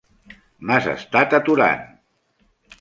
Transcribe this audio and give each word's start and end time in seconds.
M'has 0.69 0.87
estat 0.95 1.37
aturant. 1.41 1.87